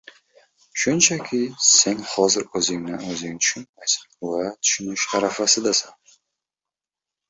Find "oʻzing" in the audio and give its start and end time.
3.13-3.39